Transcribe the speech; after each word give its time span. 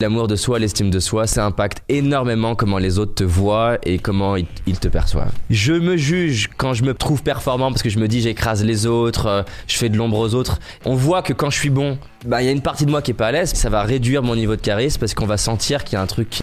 L'amour 0.00 0.28
de 0.28 0.36
soi, 0.36 0.60
l'estime 0.60 0.90
de 0.90 1.00
soi, 1.00 1.26
ça 1.26 1.44
impacte 1.44 1.82
énormément 1.88 2.54
comment 2.54 2.78
les 2.78 3.00
autres 3.00 3.14
te 3.14 3.24
voient 3.24 3.78
et 3.82 3.98
comment 3.98 4.36
ils, 4.36 4.78
te 4.78 4.86
perçoivent. 4.86 5.32
Je 5.50 5.72
me 5.72 5.96
juge 5.96 6.50
quand 6.56 6.72
je 6.72 6.84
me 6.84 6.94
trouve 6.94 7.24
performant 7.24 7.72
parce 7.72 7.82
que 7.82 7.88
je 7.88 7.98
me 7.98 8.06
dis 8.06 8.20
j'écrase 8.20 8.62
les 8.62 8.86
autres, 8.86 9.26
euh, 9.26 9.42
je 9.66 9.76
fais 9.76 9.88
de 9.88 9.96
l'ombre 9.96 10.18
aux 10.18 10.34
autres. 10.34 10.60
On 10.84 10.94
voit 10.94 11.22
que 11.22 11.32
quand 11.32 11.50
je 11.50 11.58
suis 11.58 11.70
bon, 11.70 11.98
bah 12.24 12.40
il 12.40 12.44
y 12.44 12.48
a 12.48 12.52
une 12.52 12.62
partie 12.62 12.86
de 12.86 12.92
moi 12.92 13.02
qui 13.02 13.10
est 13.10 13.14
pas 13.14 13.26
à 13.26 13.32
l'aise, 13.32 13.52
ça 13.54 13.70
va 13.70 13.82
réduire 13.82 14.22
mon 14.22 14.36
niveau 14.36 14.54
de 14.54 14.60
charisme 14.60 15.00
parce 15.00 15.14
qu'on 15.14 15.26
va 15.26 15.36
sentir 15.36 15.82
qu'il 15.82 15.94
y 15.94 15.96
a 15.96 16.00
un 16.00 16.06
truc. 16.06 16.42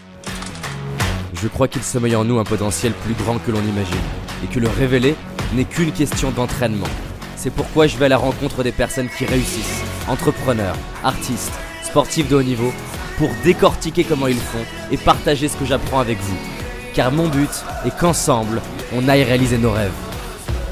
Je 1.42 1.48
crois 1.48 1.70
qu'il 1.70 1.82
sommeille 1.82 2.18
en 2.18 2.26
nous 2.26 2.40
un 2.40 2.44
potentiel 2.44 2.92
plus 2.92 3.14
grand 3.14 3.38
que 3.38 3.52
l'on 3.52 3.62
imagine, 3.62 3.96
et 4.44 4.54
que 4.54 4.60
le 4.60 4.68
révéler 4.68 5.16
n'est 5.54 5.64
qu'une 5.64 5.94
question 5.94 6.30
d'entraînement. 6.32 6.90
C'est 7.38 7.54
pourquoi 7.54 7.88
je 7.88 7.96
vais 7.96 8.08
à 8.08 8.10
la 8.10 8.18
rencontre 8.18 8.64
des 8.64 8.74
personnes 8.74 9.08
qui 9.18 9.24
réussissent, 9.24 9.82
entrepreneurs, 10.10 10.76
artistes, 11.06 11.54
sportifs 11.86 12.28
de 12.28 12.36
haut 12.36 12.44
niveau, 12.44 12.74
pour 13.18 13.30
décortiquer 13.44 14.04
comment 14.04 14.28
ils 14.28 14.36
font 14.36 14.64
et 14.92 14.98
partager 14.98 15.48
ce 15.48 15.58
que 15.58 15.66
j'apprends 15.66 16.00
avec 16.00 16.18
vous. 16.20 16.38
Car 16.94 17.12
mon 17.12 17.28
but 17.28 17.50
est 17.86 17.98
qu'ensemble, 17.98 18.62
on 18.94 19.08
aille 19.08 19.24
réaliser 19.24 19.58
nos 19.58 19.72
rêves. 19.72 19.92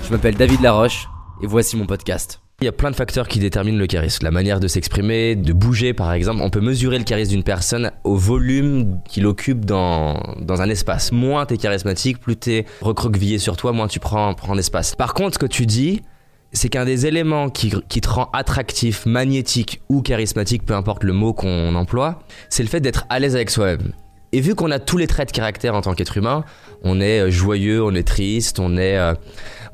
Je 0.06 0.12
m'appelle 0.12 0.36
David 0.36 0.62
Laroche, 0.62 1.08
et 1.42 1.48
voici 1.48 1.76
mon 1.78 1.86
podcast. 1.86 2.40
Il 2.62 2.66
y 2.66 2.70
a 2.70 2.72
plein 2.72 2.92
de 2.92 2.96
facteurs 2.96 3.28
qui 3.28 3.40
déterminent 3.40 3.78
le 3.78 3.88
charisme. 3.88 4.24
La 4.24 4.32
manière 4.32 4.60
de 4.62 4.70
s'exprimer, 4.70 5.36
de 5.36 5.52
bouger 5.52 5.94
par 5.94 6.14
exemple. 6.14 6.42
On 6.42 6.50
peut 6.50 6.62
mesurer 6.62 6.98
le 6.98 7.04
charisme 7.04 7.32
d'une 7.32 7.44
personne 7.44 7.92
au 8.06 8.16
volume 8.16 9.00
qu'il 9.10 9.26
occupe 9.26 9.66
dans, 9.66 10.36
dans 10.40 10.62
un 10.62 10.70
espace. 10.70 11.12
Moins 11.12 11.46
t'es 11.46 11.58
charismatique, 11.58 12.20
plus 12.20 12.38
t'es 12.38 12.66
recroquevillé 12.80 13.40
sur 13.40 13.58
toi, 13.58 13.74
moins 13.74 13.88
tu 13.88 14.00
prends, 14.00 14.34
prends 14.34 14.56
d'espace. 14.56 14.96
Par 14.96 15.14
contre, 15.14 15.34
ce 15.34 15.40
que 15.40 15.46
tu 15.46 15.66
dis, 15.66 16.04
c'est 16.54 16.70
qu'un 16.70 16.86
des 16.86 17.06
éléments 17.06 17.50
qui, 17.50 17.74
qui, 17.90 18.02
te 18.02 18.10
rend 18.10 18.30
attractif, 18.34 19.06
magnétique 19.06 19.82
ou 19.90 20.02
charismatique, 20.02 20.66
peu 20.66 20.76
importe 20.76 21.04
le 21.04 21.14
mot 21.14 21.34
qu'on 21.34 21.76
emploie, 21.76 22.20
c'est 22.50 22.64
le 22.64 22.70
fait 22.70 22.80
d'être 22.80 23.06
à 23.10 23.20
l'aise 23.20 23.36
avec 23.36 23.50
soi-même. 23.50 23.94
Et 24.34 24.42
vu 24.42 24.56
qu'on 24.56 24.72
a 24.72 24.80
tous 24.80 24.98
les 24.98 25.06
traits 25.06 25.30
de 25.30 25.34
caractère 25.34 25.76
en 25.76 25.82
tant 25.82 25.94
qu'être 25.94 26.18
humain, 26.18 26.44
on 26.84 27.00
est 27.00 27.20
euh, 27.20 27.30
joyeux, 27.30 27.84
on 27.84 27.94
est 27.94 28.08
triste, 28.08 28.58
on 28.58 28.78
est, 28.78 28.98
euh, 28.98 29.14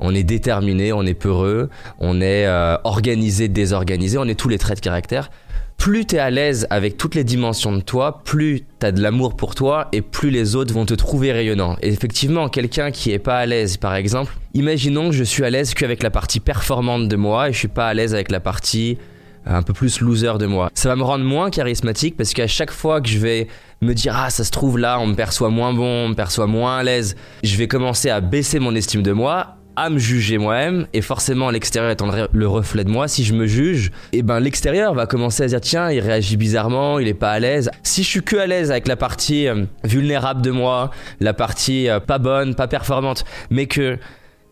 on 0.00 0.14
est 0.14 0.22
déterminé, 0.22 0.92
on 0.92 1.02
est 1.02 1.14
peureux, 1.14 1.70
on 1.98 2.20
est 2.20 2.46
euh, 2.46 2.76
organisé, 2.84 3.48
désorganisé, 3.48 4.18
on 4.18 4.26
est 4.26 4.34
tous 4.34 4.50
les 4.50 4.58
traits 4.58 4.76
de 4.76 4.82
caractère. 4.82 5.30
Plus 5.78 6.04
tu 6.04 6.16
es 6.16 6.18
à 6.18 6.28
l'aise 6.28 6.66
avec 6.68 6.98
toutes 6.98 7.14
les 7.14 7.24
dimensions 7.24 7.72
de 7.72 7.80
toi, 7.80 8.20
plus 8.22 8.66
tu 8.78 8.86
as 8.86 8.92
de 8.92 9.00
l'amour 9.00 9.34
pour 9.34 9.54
toi 9.54 9.88
et 9.92 10.02
plus 10.02 10.28
les 10.28 10.54
autres 10.54 10.74
vont 10.74 10.84
te 10.84 10.92
trouver 10.92 11.32
rayonnant. 11.32 11.76
Et 11.80 11.88
effectivement, 11.88 12.50
quelqu'un 12.50 12.90
qui 12.90 13.12
est 13.12 13.18
pas 13.18 13.38
à 13.38 13.46
l'aise, 13.46 13.78
par 13.78 13.94
exemple, 13.94 14.34
imaginons 14.54 15.10
que 15.10 15.14
je 15.14 15.24
suis 15.24 15.44
à 15.44 15.50
l'aise 15.50 15.74
qu'avec 15.74 16.02
la 16.02 16.10
partie 16.10 16.40
performante 16.40 17.08
de 17.08 17.16
moi 17.16 17.48
et 17.48 17.52
je 17.52 17.58
suis 17.58 17.68
pas 17.68 17.88
à 17.88 17.94
l'aise 17.94 18.14
avec 18.14 18.30
la 18.30 18.40
partie 18.40 18.98
un 19.46 19.62
peu 19.62 19.72
plus 19.72 20.00
loser 20.00 20.38
de 20.38 20.46
moi. 20.46 20.70
Ça 20.74 20.88
va 20.88 20.96
me 20.96 21.02
rendre 21.02 21.24
moins 21.24 21.50
charismatique 21.50 22.16
parce 22.16 22.34
qu'à 22.34 22.46
chaque 22.46 22.70
fois 22.70 23.00
que 23.00 23.08
je 23.08 23.18
vais 23.18 23.48
me 23.80 23.94
dire 23.94 24.14
ah 24.16 24.30
ça 24.30 24.44
se 24.44 24.50
trouve 24.50 24.78
là 24.78 24.98
on 25.00 25.06
me 25.06 25.14
perçoit 25.14 25.48
moins 25.48 25.72
bon, 25.72 26.04
on 26.04 26.08
me 26.10 26.14
perçoit 26.14 26.46
moins 26.46 26.78
à 26.78 26.82
l'aise, 26.82 27.16
je 27.42 27.56
vais 27.56 27.68
commencer 27.68 28.10
à 28.10 28.20
baisser 28.20 28.58
mon 28.58 28.74
estime 28.74 29.02
de 29.02 29.12
moi 29.12 29.56
à 29.76 29.88
me 29.88 29.98
juger 29.98 30.36
moi-même 30.36 30.86
et 30.92 31.00
forcément 31.00 31.48
l'extérieur 31.48 31.90
étant 31.90 32.10
le 32.32 32.48
reflet 32.48 32.84
de 32.84 32.90
moi 32.90 33.08
si 33.08 33.24
je 33.24 33.32
me 33.32 33.46
juge 33.46 33.92
et 34.12 34.18
eh 34.18 34.22
ben 34.22 34.40
l'extérieur 34.40 34.94
va 34.94 35.06
commencer 35.06 35.44
à 35.44 35.46
dire 35.46 35.60
tiens 35.60 35.90
il 35.90 36.00
réagit 36.00 36.36
bizarrement 36.36 36.98
il 36.98 37.08
est 37.08 37.14
pas 37.14 37.30
à 37.30 37.38
l'aise 37.38 37.70
si 37.82 38.02
je 38.02 38.08
suis 38.08 38.22
que 38.22 38.36
à 38.36 38.46
l'aise 38.46 38.70
avec 38.70 38.88
la 38.88 38.96
partie 38.96 39.46
euh, 39.46 39.64
vulnérable 39.84 40.42
de 40.42 40.50
moi 40.50 40.90
la 41.20 41.32
partie 41.32 41.88
euh, 41.88 42.00
pas 42.00 42.18
bonne 42.18 42.54
pas 42.56 42.66
performante 42.66 43.24
mais 43.48 43.66
que 43.66 43.96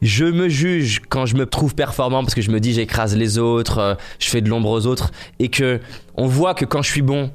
je 0.03 0.25
me 0.25 0.49
juge 0.49 1.01
quand 1.09 1.27
je 1.27 1.37
me 1.37 1.47
trouve 1.47 1.75
performant 1.75 2.23
parce 2.23 2.35
que 2.35 2.43
je 2.43 2.51
me 2.51 2.61
dis 2.61 2.73
j'écrase 2.73 3.17
les 3.17 3.39
autres, 3.39 3.79
euh, 3.79 3.95
je 4.19 4.29
fais 4.29 4.41
de 4.41 4.49
l'ombre 4.49 4.71
aux 4.71 4.87
autres 4.87 5.11
et 5.39 5.49
que 5.49 5.81
on 6.15 6.27
voit 6.27 6.55
que 6.55 6.65
quand 6.65 6.83
je 6.83 6.91
suis 6.91 7.03
bon, 7.03 7.31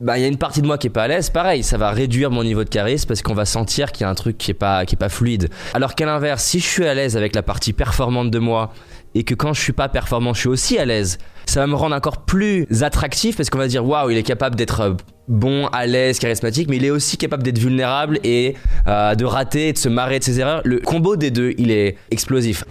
bah 0.00 0.16
il 0.16 0.22
y 0.22 0.24
a 0.24 0.28
une 0.28 0.38
partie 0.38 0.62
de 0.62 0.66
moi 0.66 0.78
qui 0.78 0.86
est 0.86 0.90
pas 0.90 1.04
à 1.04 1.08
l'aise, 1.08 1.30
pareil, 1.30 1.62
ça 1.62 1.76
va 1.76 1.90
réduire 1.90 2.30
mon 2.30 2.44
niveau 2.44 2.62
de 2.62 2.68
charisme 2.68 3.08
parce 3.08 3.22
qu'on 3.22 3.34
va 3.34 3.44
sentir 3.44 3.90
qu'il 3.90 4.02
y 4.02 4.04
a 4.04 4.10
un 4.10 4.14
truc 4.14 4.38
qui 4.38 4.52
est 4.52 4.54
pas 4.54 4.84
fluide. 5.08 5.50
Alors 5.74 5.94
qu'à 5.94 6.06
l'inverse, 6.06 6.44
si 6.44 6.60
je 6.60 6.66
suis 6.66 6.86
à 6.86 6.94
l'aise 6.94 7.16
avec 7.16 7.34
la 7.34 7.42
partie 7.42 7.72
performante 7.72 8.30
de 8.30 8.38
moi 8.38 8.72
et 9.14 9.24
que 9.24 9.34
quand 9.34 9.52
je 9.52 9.60
suis 9.60 9.72
pas 9.72 9.88
performant, 9.88 10.34
je 10.34 10.40
suis 10.40 10.48
aussi 10.48 10.78
à 10.78 10.84
l'aise, 10.84 11.18
ça 11.46 11.60
va 11.60 11.66
me 11.66 11.74
rendre 11.74 11.96
encore 11.96 12.24
plus 12.24 12.66
attractif 12.82 13.36
parce 13.36 13.50
qu'on 13.50 13.58
va 13.58 13.68
dire 13.68 13.84
waouh, 13.84 14.10
il 14.10 14.18
est 14.18 14.22
capable 14.22 14.54
d'être 14.54 14.80
euh, 14.80 14.94
bon, 15.28 15.66
à 15.68 15.86
l'aise, 15.86 16.18
charismatique, 16.18 16.68
mais 16.68 16.76
il 16.76 16.84
est 16.84 16.90
aussi 16.90 17.16
capable 17.16 17.42
d'être 17.42 17.58
vulnérable 17.58 18.18
et 18.24 18.54
euh, 18.86 19.14
de 19.14 19.24
rater 19.24 19.68
et 19.68 19.72
de 19.72 19.78
se 19.78 19.88
marrer 19.88 20.18
de 20.18 20.24
ses 20.24 20.40
erreurs. 20.40 20.62
Le 20.64 20.78
combo 20.78 21.16
des 21.16 21.30
deux, 21.30 21.54
il 21.58 21.70
est 21.70 21.96
explosif. 22.10 22.64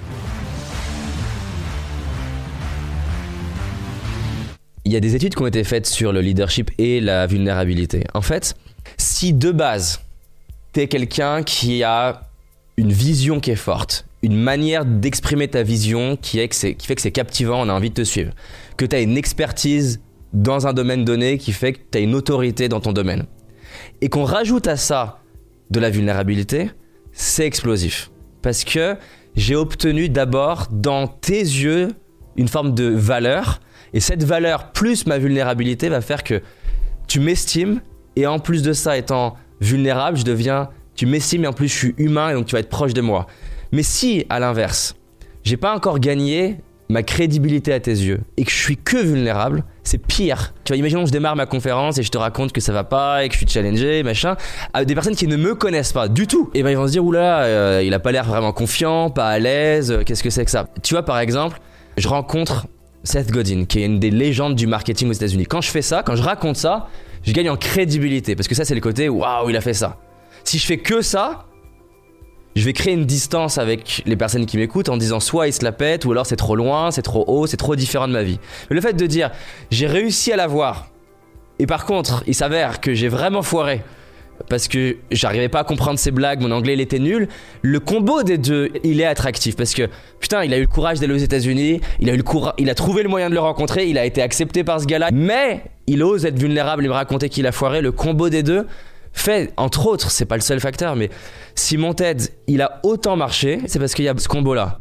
Il 4.85 4.93
y 4.93 4.95
a 4.95 4.99
des 4.99 5.15
études 5.15 5.35
qui 5.35 5.41
ont 5.41 5.47
été 5.47 5.63
faites 5.63 5.85
sur 5.85 6.13
le 6.13 6.21
leadership 6.21 6.71
et 6.77 7.01
la 7.01 7.27
vulnérabilité. 7.27 8.05
En 8.13 8.21
fait, 8.21 8.55
si 8.97 9.33
de 9.33 9.51
base, 9.51 9.99
t'es 10.71 10.87
quelqu'un 10.87 11.43
qui 11.43 11.83
a 11.83 12.21
une 12.77 12.91
vision 12.91 13.39
qui 13.39 13.51
est 13.51 13.55
forte, 13.55 14.05
une 14.23 14.37
manière 14.37 14.85
d'exprimer 14.85 15.47
ta 15.47 15.63
vision 15.63 16.15
qui, 16.15 16.37
fait 16.37 16.95
que 16.95 17.01
c'est 17.01 17.11
captivant, 17.11 17.61
on 17.61 17.69
a 17.69 17.73
envie 17.73 17.89
de 17.89 17.95
te 17.95 18.03
suivre, 18.03 18.31
que 18.77 18.85
tu 18.85 18.95
as 18.95 19.01
une 19.01 19.17
expertise 19.17 19.99
dans 20.33 20.67
un 20.67 20.73
domaine 20.73 21.05
donné 21.05 21.37
qui 21.37 21.51
fait 21.51 21.73
que 21.73 21.79
tu 21.91 21.97
as 21.97 22.01
une 22.01 22.15
autorité 22.15 22.69
dans 22.69 22.79
ton 22.79 22.93
domaine. 22.93 23.25
Et 24.01 24.09
qu'on 24.09 24.23
rajoute 24.23 24.67
à 24.67 24.77
ça 24.77 25.19
de 25.69 25.79
la 25.79 25.89
vulnérabilité, 25.89 26.71
c'est 27.11 27.45
explosif. 27.45 28.11
Parce 28.41 28.63
que 28.63 28.95
j'ai 29.35 29.55
obtenu 29.55 30.09
d'abord 30.09 30.67
dans 30.71 31.07
tes 31.07 31.39
yeux 31.39 31.89
une 32.35 32.47
forme 32.47 32.73
de 32.73 32.85
valeur. 32.85 33.59
Et 33.93 33.99
cette 33.99 34.23
valeur 34.23 34.71
plus 34.71 35.05
ma 35.05 35.17
vulnérabilité 35.17 35.89
va 35.89 36.01
faire 36.01 36.23
que 36.23 36.41
tu 37.07 37.19
m'estimes. 37.19 37.81
Et 38.15 38.27
en 38.27 38.39
plus 38.39 38.61
de 38.61 38.73
ça, 38.73 38.97
étant 38.97 39.35
vulnérable, 39.61 40.17
je 40.17 40.23
deviens... 40.23 40.69
Tu 40.95 41.05
m'estimes 41.05 41.43
et 41.43 41.47
en 41.47 41.53
plus 41.53 41.67
je 41.67 41.75
suis 41.75 41.95
humain 41.99 42.31
et 42.31 42.33
donc 42.33 42.47
tu 42.47 42.53
vas 42.53 42.59
être 42.59 42.69
proche 42.69 42.95
de 42.95 43.01
moi. 43.01 43.27
Mais 43.71 43.83
si, 43.83 44.25
à 44.29 44.39
l'inverse, 44.39 44.95
j'ai 45.43 45.55
pas 45.55 45.75
encore 45.75 45.99
gagné 45.99 46.57
ma 46.89 47.03
crédibilité 47.03 47.73
à 47.73 47.79
tes 47.79 47.91
yeux 47.91 48.21
et 48.37 48.43
que 48.43 48.51
je 48.51 48.55
suis 48.55 48.77
que 48.77 48.97
vulnérable, 48.97 49.63
c'est 49.83 49.97
pire. 49.97 50.53
Tu 50.63 50.71
vois, 50.71 50.77
imaginons 50.77 51.01
que 51.01 51.07
je 51.07 51.11
démarre 51.11 51.35
ma 51.35 51.45
conférence 51.45 51.97
et 51.97 52.03
je 52.03 52.11
te 52.11 52.17
raconte 52.17 52.51
que 52.51 52.61
ça 52.61 52.71
va 52.73 52.83
pas 52.83 53.23
et 53.23 53.27
que 53.27 53.33
je 53.33 53.39
suis 53.39 53.47
challengé, 53.47 54.03
machin, 54.03 54.37
à 54.73 54.85
des 54.85 54.93
personnes 54.93 55.15
qui 55.15 55.27
ne 55.27 55.35
me 55.35 55.55
connaissent 55.55 55.93
pas 55.93 56.07
du 56.07 56.27
tout. 56.27 56.49
Et 56.53 56.63
ben 56.63 56.69
ils 56.69 56.77
vont 56.77 56.87
se 56.87 56.93
dire, 56.93 57.03
oula, 57.03 57.41
euh, 57.41 57.83
il 57.85 57.93
a 57.93 57.99
pas 57.99 58.11
l'air 58.11 58.25
vraiment 58.25 58.53
confiant, 58.53 59.09
pas 59.09 59.27
à 59.27 59.39
l'aise, 59.39 59.91
euh, 59.91 60.03
qu'est-ce 60.03 60.23
que 60.23 60.29
c'est 60.29 60.45
que 60.45 60.51
ça? 60.51 60.67
Tu 60.81 60.93
vois, 60.93 61.03
par 61.03 61.19
exemple, 61.19 61.59
je 61.97 62.07
rencontre 62.07 62.67
Seth 63.03 63.31
Godin, 63.31 63.65
qui 63.65 63.79
est 63.79 63.85
une 63.85 63.99
des 63.99 64.11
légendes 64.11 64.55
du 64.55 64.67
marketing 64.67 65.09
aux 65.09 65.13
États-Unis. 65.13 65.45
Quand 65.45 65.61
je 65.61 65.69
fais 65.69 65.81
ça, 65.81 66.03
quand 66.03 66.15
je 66.15 66.23
raconte 66.23 66.57
ça, 66.57 66.87
je 67.23 67.33
gagne 67.33 67.49
en 67.49 67.57
crédibilité 67.57 68.35
parce 68.35 68.47
que 68.47 68.55
ça, 68.55 68.65
c'est 68.65 68.75
le 68.75 68.81
côté, 68.81 69.09
waouh, 69.09 69.49
il 69.49 69.57
a 69.57 69.61
fait 69.61 69.73
ça. 69.73 69.97
Si 70.43 70.57
je 70.57 70.65
fais 70.65 70.77
que 70.77 71.01
ça, 71.01 71.45
je 72.57 72.65
vais 72.65 72.73
créer 72.73 72.93
une 72.93 73.05
distance 73.05 73.57
avec 73.57 74.01
les 74.05 74.15
personnes 74.15 74.45
qui 74.45 74.57
m'écoutent 74.57 74.89
en 74.89 74.97
disant 74.97 75.19
soit 75.19 75.47
ils 75.47 75.53
se 75.53 75.63
la 75.63 75.71
pètent 75.71 76.05
ou 76.05 76.11
alors 76.11 76.25
c'est 76.25 76.35
trop 76.35 76.55
loin, 76.55 76.91
c'est 76.91 77.01
trop 77.01 77.23
haut, 77.27 77.47
c'est 77.47 77.57
trop 77.57 77.75
différent 77.75 78.07
de 78.07 78.13
ma 78.13 78.23
vie. 78.23 78.39
Mais 78.69 78.75
le 78.75 78.81
fait 78.81 78.93
de 78.93 79.05
dire 79.05 79.31
j'ai 79.71 79.87
réussi 79.87 80.31
à 80.31 80.35
la 80.35 80.47
voir 80.47 80.87
et 81.59 81.67
par 81.67 81.85
contre 81.85 82.23
il 82.27 82.33
s'avère 82.33 82.81
que 82.81 82.93
j'ai 82.93 83.09
vraiment 83.09 83.43
foiré 83.43 83.81
parce 84.49 84.67
que 84.67 84.97
j'arrivais 85.11 85.49
pas 85.49 85.59
à 85.59 85.63
comprendre 85.63 85.99
ses 85.99 86.11
blagues, 86.11 86.41
mon 86.41 86.51
anglais 86.51 86.73
il 86.73 86.81
était 86.81 86.99
nul. 86.99 87.27
Le 87.61 87.79
combo 87.79 88.23
des 88.23 88.37
deux, 88.37 88.69
il 88.83 89.01
est 89.01 89.05
attractif 89.05 89.55
parce 89.55 89.73
que 89.73 89.89
putain, 90.19 90.43
il 90.43 90.53
a 90.53 90.57
eu 90.57 90.61
le 90.61 90.67
courage 90.67 90.99
d'aller 90.99 91.13
aux 91.13 91.17
États-Unis, 91.17 91.81
il 91.99 92.09
a 92.09 92.13
eu 92.13 92.17
le 92.17 92.23
il 92.57 92.69
a 92.69 92.75
trouvé 92.75 93.03
le 93.03 93.09
moyen 93.09 93.29
de 93.29 93.33
le 93.33 93.39
rencontrer, 93.39 93.87
il 93.87 93.97
a 93.97 94.05
été 94.05 94.21
accepté 94.21 94.63
par 94.63 94.79
ce 94.79 94.85
gars-là, 94.85 95.09
mais 95.11 95.63
il 95.87 96.03
ose 96.03 96.25
être 96.25 96.37
vulnérable 96.37 96.85
et 96.85 96.87
me 96.87 96.93
raconter 96.93 97.29
qu'il 97.29 97.47
a 97.47 97.51
foiré. 97.51 97.81
Le 97.81 97.91
combo 97.91 98.29
des 98.29 98.43
deux, 98.43 98.67
fait, 99.19 99.53
entre 99.57 99.87
autres, 99.87 100.11
c'est 100.11 100.25
pas 100.25 100.35
le 100.35 100.41
seul 100.41 100.59
facteur, 100.59 100.95
mais 100.95 101.09
si 101.55 101.77
mon 101.77 101.93
TED 101.93 102.29
il 102.47 102.61
a 102.61 102.79
autant 102.83 103.15
marché, 103.15 103.61
c'est 103.67 103.79
parce 103.79 103.93
qu'il 103.93 104.05
y 104.05 104.09
a 104.09 104.13
ce 104.17 104.27
combo 104.27 104.53
là. 104.53 104.79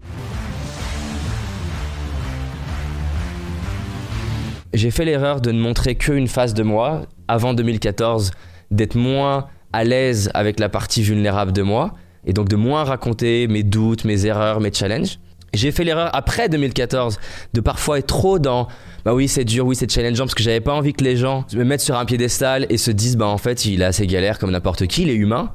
J'ai 4.74 4.90
fait 4.90 5.04
l'erreur 5.04 5.40
de 5.40 5.52
ne 5.52 5.60
montrer 5.60 5.94
qu'une 5.94 6.28
face 6.28 6.52
de 6.52 6.62
moi 6.62 7.02
avant 7.28 7.54
2014, 7.54 8.30
d'être 8.70 8.94
moins 8.94 9.46
à 9.72 9.84
l'aise 9.84 10.30
avec 10.34 10.60
la 10.60 10.68
partie 10.68 11.02
vulnérable 11.02 11.52
de 11.52 11.62
moi 11.62 11.94
et 12.26 12.32
donc 12.32 12.48
de 12.48 12.56
moins 12.56 12.84
raconter 12.84 13.46
mes 13.48 13.62
doutes, 13.62 14.04
mes 14.04 14.26
erreurs, 14.26 14.60
mes 14.60 14.72
challenges. 14.72 15.18
J'ai 15.54 15.72
fait 15.72 15.84
l'erreur 15.84 16.10
après 16.12 16.48
2014 16.48 17.18
de 17.54 17.60
parfois 17.60 17.98
être 17.98 18.06
trop 18.06 18.38
dans 18.38 18.68
bah 19.06 19.14
oui 19.14 19.28
c'est 19.28 19.44
dur, 19.44 19.64
oui 19.64 19.76
c'est 19.76 19.88
challengeant 19.88 20.24
parce 20.24 20.34
que 20.34 20.42
j'avais 20.42 20.60
pas 20.60 20.74
envie 20.74 20.92
que 20.92 21.04
les 21.04 21.16
gens 21.16 21.44
me 21.54 21.62
mettent 21.62 21.80
sur 21.80 21.96
un 21.96 22.04
piédestal 22.04 22.66
et 22.70 22.76
se 22.76 22.90
disent 22.90 23.16
bah 23.16 23.28
en 23.28 23.38
fait 23.38 23.64
il 23.64 23.84
a 23.84 23.86
assez 23.86 24.04
galère 24.04 24.40
comme 24.40 24.50
n'importe 24.50 24.88
qui, 24.88 25.02
il 25.02 25.10
est 25.10 25.14
humain. 25.14 25.52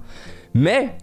Mais 0.53 0.95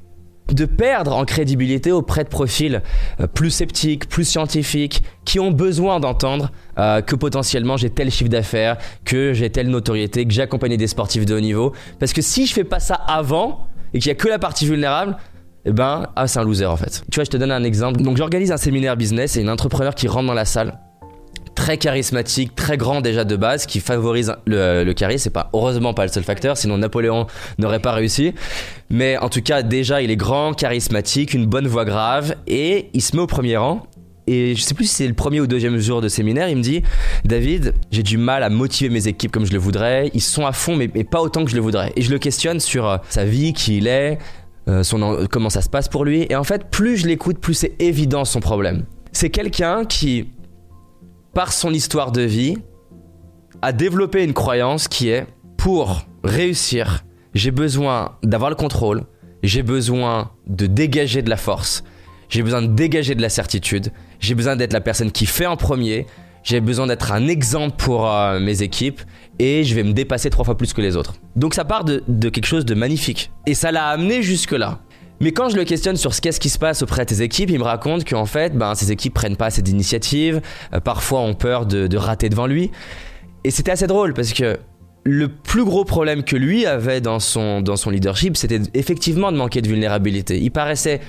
de 0.55 0.65
perdre 0.65 1.15
en 1.15 1.27
crédibilité 1.27 1.93
auprès 1.93 2.25
de 2.25 2.31
profils 2.31 2.81
euh, 3.21 3.27
plus 3.27 3.51
sceptiques, 3.51 4.09
plus 4.09 4.25
scientifiques, 4.25 5.03
qui 5.27 5.39
ont 5.41 5.51
besoin 5.51 6.01
d'entendre 6.01 6.51
euh, 6.79 7.03
que 7.03 7.17
potentiellement 7.17 7.77
j'ai 7.77 7.91
tel 7.91 8.11
chiffre 8.11 8.31
d'affaires, 8.31 8.79
que 9.05 9.35
j'ai 9.35 9.51
telle 9.51 9.69
notoriété, 9.69 10.25
que 10.25 10.33
j'ai 10.33 10.41
accompagné 10.41 10.79
des 10.79 10.87
sportifs 10.87 11.27
de 11.27 11.35
haut 11.35 11.41
niveau. 11.41 11.75
Parce 12.01 12.15
que 12.15 12.23
si 12.23 12.47
je 12.47 12.55
fais 12.55 12.65
pas 12.65 12.81
ça 12.81 12.95
avant 12.95 13.67
et 13.93 13.99
qu'il 13.99 14.09
y 14.09 14.13
a 14.13 14.15
que 14.15 14.27
la 14.29 14.39
partie 14.39 14.65
vulnérable, 14.65 15.19
eh 15.67 15.73
ben, 15.73 16.07
ah, 16.17 16.27
c'est 16.27 16.39
un 16.39 16.45
loser 16.45 16.65
en 16.65 16.79
fait. 16.79 17.03
Tu 17.11 17.17
vois, 17.17 17.25
je 17.25 17.31
te 17.31 17.37
donne 17.37 17.53
un 17.53 17.63
exemple. 17.63 18.01
Donc, 18.01 18.17
j'organise 18.17 18.53
un 18.53 18.57
séminaire 18.57 18.97
business 18.97 19.37
et 19.37 19.43
une 19.43 19.51
entrepreneur 19.51 19.95
qui 19.95 20.09
rentre 20.09 20.29
dans 20.29 20.33
la 20.33 20.47
salle 20.47 20.79
très 21.69 21.77
charismatique, 21.77 22.55
très 22.55 22.79
grand 22.79 23.03
déjà 23.03 23.27
de 23.27 23.37
base, 23.37 23.67
qui 23.67 23.81
favorise 23.81 24.35
le, 24.47 24.91
charisme. 24.95 25.25
C'est 25.25 25.31
pas 25.31 25.51
heureusement 25.53 25.93
pas 25.93 26.07
le 26.07 26.11
seul 26.11 26.23
facteur, 26.23 26.57
sinon 26.57 26.79
Napoléon 26.79 27.27
n'aurait 27.59 27.79
pas 27.79 27.93
réussi. 27.93 28.33
Mais 28.89 29.19
en 29.19 29.29
tout 29.29 29.43
cas, 29.43 29.61
déjà, 29.61 30.01
il 30.01 30.11
est 30.11 30.17
grand, 30.17 30.55
charismatique, 30.55 31.35
une 31.35 31.45
bonne 31.45 31.67
voix 31.67 31.85
grave, 31.85 32.37
et 32.47 32.89
il 32.95 33.03
se 33.03 33.15
met 33.15 33.21
au 33.21 33.27
premier 33.27 33.59
rang. 33.59 33.87
Et 34.27 34.55
je 34.55 34.63
sais 34.63 34.73
plus 34.73 34.87
si 34.87 34.95
c'est 34.95 35.07
le 35.07 35.13
premier 35.13 35.43
ou 35.43 35.47
deuxième 35.47 35.77
jour 35.77 36.01
de 36.01 36.09
séminaire, 36.09 36.49
il 36.49 36.57
me 36.57 36.63
dit 36.63 36.83
David, 37.27 37.75
j'ai 37.91 38.03
du 38.03 38.17
mal 38.17 38.43
à 38.45 38.49
motiver 38.49 38.89
mes 38.89 39.07
équipes 39.07 39.31
comme 39.31 39.45
je 39.45 39.53
le 39.53 39.59
voudrais. 39.59 40.11
Ils 40.15 40.23
sont 40.23 40.47
à 40.47 40.53
fond, 40.53 40.75
mais, 40.75 40.89
pas 40.89 41.21
autant 41.21 41.45
que 41.45 41.51
je 41.51 41.57
le 41.57 41.61
voudrais. 41.61 41.93
Et 41.97 42.01
je 42.01 42.11
le 42.11 42.19
questionne 42.19 42.61
sur 42.61 42.89
euh, 42.89 42.97
sa 43.11 43.27
vie, 43.27 43.53
qui 43.53 43.77
il 43.77 43.89
est, 43.89 44.17
euh, 44.69 44.83
son, 44.83 45.03
en- 45.03 45.27
comment 45.31 45.51
ça 45.51 45.61
se 45.61 45.69
passe 45.69 45.91
pour 45.91 46.07
lui. 46.07 46.27
Et 46.31 46.35
en 46.35 46.45
fait, 46.45 46.71
plus 46.71 46.97
je 46.97 47.07
l'écoute, 47.07 47.39
plus 47.39 47.53
c'est 47.53 47.75
évident 47.79 48.25
son 48.25 48.41
problème. 48.41 48.87
C'est 49.13 49.29
quelqu'un 49.29 49.85
qui, 49.85 50.29
par 51.39 51.53
son 51.53 51.73
histoire 51.73 52.11
de 52.11 52.23
vie, 52.23 52.57
a 53.63 53.71
développé 53.71 54.25
une 54.25 54.35
croyance 54.35 54.89
qui 54.89 55.09
est 55.09 55.25
pour 55.57 56.03
réussir, 56.25 57.05
j'ai 57.33 57.53
besoin 57.53 58.17
d'avoir 58.25 58.51
le 58.51 58.57
contrôle, 58.57 59.05
j'ai 59.45 59.63
besoin 59.63 60.33
de 60.49 60.67
dégager 60.67 61.23
de 61.23 61.31
la 61.31 61.37
force, 61.37 61.85
j'ai 62.29 62.43
besoin 62.43 62.61
de 62.61 62.67
dégager 62.67 63.15
de 63.15 63.23
la 63.23 63.29
certitude, 63.29 63.93
j'ai 64.19 64.35
besoin 64.35 64.57
d'être 64.57 64.73
la 64.73 64.81
personne 64.81 65.13
qui 65.13 65.27
fait 65.27 65.47
en 65.47 65.57
premier, 65.57 66.07
j'ai 66.43 66.61
besoin 66.61 66.89
d'être 66.89 67.13
un 67.13 67.29
exemple 67.29 67.77
pour 67.77 68.11
euh, 68.11 68.41
mes 68.41 68.63
équipes 68.63 69.01
et 69.39 69.63
je 69.63 69.77
vais 69.77 69.85
me 69.85 69.93
dépasser 69.93 70.31
trois 70.31 70.45
fois 70.45 70.57
plus 70.57 70.73
que 70.73 70.81
les 70.81 70.97
autres. 70.97 71.15
Donc 71.37 71.55
ça 71.55 71.65
part 71.65 71.85
de, 71.85 72.03
de 72.09 72.31
quelque 72.31 72.47
chose 72.47 72.65
de 72.65 72.75
magnifique 72.75 73.31
et 73.47 73.55
ça 73.55 73.71
l'a 73.71 73.87
amené 73.87 74.25
jusque-là. 74.25 74.81
Mais 75.21 75.33
quand 75.33 75.49
je 75.49 75.57
le 75.57 75.65
questionne 75.65 75.97
sur 75.97 76.15
ce 76.15 76.21
qu'est-ce 76.21 76.41
qui 76.41 76.49
se 76.49 76.59
passe 76.59 76.83
auprès 76.83 77.05
de 77.05 77.09
tes 77.15 77.23
équipes, 77.23 77.51
il 77.51 77.59
me 77.59 77.65
raconte 77.65 78.09
qu'en 78.09 78.27
fait, 78.27 78.57
ben, 78.57 78.75
ces 78.75 78.93
équipes 78.93 79.15
prennent 79.15 79.37
pas 79.37 79.47
assez 79.47 79.63
d'initiatives, 79.63 80.41
euh, 80.73 80.81
parfois 80.81 81.21
ont 81.21 81.35
peur 81.35 81.67
de, 81.67 81.87
de 81.87 81.97
rater 81.97 82.29
devant 82.29 82.47
lui. 82.47 82.71
Et 83.45 83.51
c'était 83.51 83.73
assez 83.73 83.87
drôle 83.87 84.15
parce 84.15 84.33
que 84.33 84.59
le 85.05 85.29
plus 85.29 85.65
gros 85.65 85.85
problème 85.85 86.23
que 86.23 86.37
lui 86.37 86.67
avait 86.67 87.01
dans 87.01 87.19
son, 87.19 87.63
dans 87.63 87.77
son 87.77 87.91
leadership, 87.91 88.37
c'était 88.37 88.61
effectivement 88.75 89.33
de 89.33 89.37
manquer 89.37 89.63
de 89.63 89.69
vulnérabilité. 89.69 90.39
Il 90.39 90.51
paraissait 90.51 91.01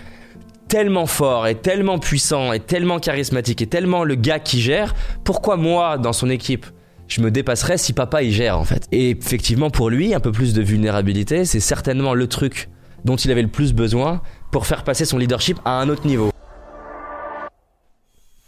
tellement 0.68 1.08
fort 1.08 1.48
et 1.48 1.56
tellement 1.56 2.00
puissant 2.00 2.54
et 2.54 2.60
tellement 2.60 3.00
charismatique 3.00 3.62
et 3.62 3.68
tellement 3.68 4.04
le 4.04 4.16
gars 4.16 4.40
qui 4.40 4.62
gère. 4.62 4.96
Pourquoi 5.24 5.58
moi, 5.58 5.98
dans 5.98 6.14
son 6.14 6.30
équipe, 6.30 6.66
je 7.08 7.22
me 7.22 7.32
dépasserais 7.32 7.78
si 7.78 7.92
papa 7.92 8.24
y 8.24 8.32
gère 8.32 8.58
en 8.58 8.64
fait? 8.64 8.88
Et 8.92 9.10
effectivement, 9.10 9.70
pour 9.70 9.90
lui, 9.90 10.14
un 10.14 10.20
peu 10.20 10.32
plus 10.32 10.54
de 10.54 10.62
vulnérabilité, 10.62 11.44
c'est 11.44 11.60
certainement 11.60 12.14
le 12.14 12.28
truc 12.28 12.70
dont 13.06 13.16
il 13.16 13.32
avait 13.32 13.42
le 13.42 13.48
plus 13.48 13.74
besoin 13.74 14.22
pour 14.52 14.68
faire 14.68 14.84
passer 14.84 15.06
son 15.06 15.18
leadership 15.18 15.60
à 15.66 15.80
un 15.80 15.90
autre 15.90 16.06
niveau. 16.06 16.32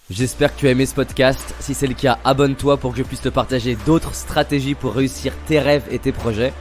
J'espère 0.09 0.53
que 0.53 0.59
tu 0.59 0.67
as 0.67 0.71
aimé 0.71 0.85
ce 0.85 0.93
podcast. 0.93 1.55
Si 1.59 1.73
c'est 1.73 1.87
le 1.87 1.93
cas, 1.93 2.19
abonne-toi 2.25 2.75
pour 2.77 2.91
que 2.91 2.97
je 2.97 3.03
puisse 3.03 3.21
te 3.21 3.29
partager 3.29 3.77
d'autres 3.85 4.13
stratégies 4.13 4.75
pour 4.75 4.93
réussir 4.93 5.33
tes 5.47 5.59
rêves 5.59 5.85
et 5.89 5.99
tes 5.99 6.11
projets. 6.11 6.53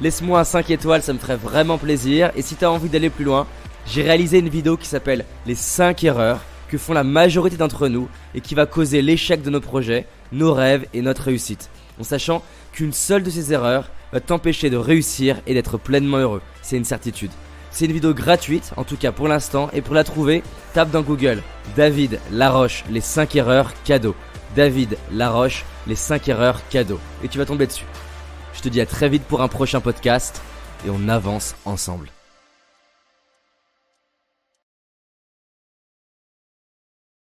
Laisse-moi 0.00 0.40
un 0.40 0.44
5 0.44 0.70
étoiles, 0.70 1.02
ça 1.02 1.12
me 1.12 1.18
ferait 1.18 1.36
vraiment 1.36 1.78
plaisir. 1.78 2.32
Et 2.34 2.42
si 2.42 2.56
tu 2.56 2.64
as 2.64 2.70
envie 2.70 2.88
d'aller 2.88 3.10
plus 3.10 3.24
loin, 3.24 3.46
j'ai 3.86 4.02
réalisé 4.02 4.40
une 4.40 4.48
vidéo 4.48 4.76
qui 4.76 4.88
s'appelle 4.88 5.24
Les 5.46 5.54
5 5.54 6.02
erreurs 6.02 6.40
que 6.68 6.78
font 6.78 6.92
la 6.92 7.04
majorité 7.04 7.56
d'entre 7.56 7.88
nous 7.88 8.08
et 8.34 8.40
qui 8.40 8.54
va 8.54 8.66
causer 8.66 9.02
l'échec 9.02 9.42
de 9.42 9.50
nos 9.50 9.60
projets, 9.60 10.06
nos 10.32 10.52
rêves 10.52 10.86
et 10.94 11.02
notre 11.02 11.22
réussite. 11.22 11.70
En 12.00 12.04
sachant 12.04 12.42
qu'une 12.72 12.92
seule 12.92 13.22
de 13.22 13.30
ces 13.30 13.52
erreurs 13.52 13.90
va 14.12 14.20
t'empêcher 14.20 14.70
de 14.70 14.76
réussir 14.76 15.40
et 15.46 15.54
d'être 15.54 15.78
pleinement 15.78 16.18
heureux. 16.18 16.42
C'est 16.62 16.76
une 16.76 16.84
certitude. 16.84 17.30
C'est 17.70 17.86
une 17.86 17.92
vidéo 17.92 18.14
gratuite, 18.14 18.72
en 18.76 18.84
tout 18.84 18.96
cas 18.96 19.12
pour 19.12 19.28
l'instant, 19.28 19.68
et 19.72 19.82
pour 19.82 19.94
la 19.94 20.04
trouver, 20.04 20.42
tape 20.72 20.90
dans 20.90 21.02
Google 21.02 21.42
David 21.76 22.20
Laroche, 22.32 22.84
les 22.90 23.02
5 23.02 23.36
erreurs 23.36 23.72
cadeaux. 23.84 24.14
David 24.54 24.96
Laroche, 25.12 25.64
les 25.86 25.94
5 25.94 26.28
erreurs 26.28 26.66
cadeaux. 26.70 27.00
Et 27.22 27.28
tu 27.28 27.36
vas 27.36 27.44
tomber 27.44 27.66
dessus. 27.66 27.84
Je 28.54 28.62
te 28.62 28.68
dis 28.70 28.80
à 28.80 28.86
très 28.86 29.10
vite 29.10 29.24
pour 29.24 29.42
un 29.42 29.48
prochain 29.48 29.80
podcast, 29.80 30.40
et 30.86 30.90
on 30.90 31.08
avance 31.08 31.54
ensemble. 31.66 32.15